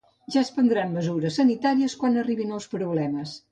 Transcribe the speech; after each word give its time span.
Ja 0.35 0.37
es 0.45 0.49
prendran 0.55 0.95
mesures 0.99 1.37
sanitàries 1.41 1.99
quan 2.01 2.19
arribin 2.25 2.59
els 2.59 2.69
problemes 2.75 3.39